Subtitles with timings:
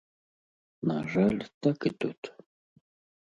[0.91, 2.21] На жаль, так і тут.